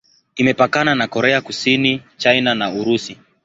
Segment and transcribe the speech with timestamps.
[0.35, 3.17] Imepakana na Korea Kusini, China na Urusi.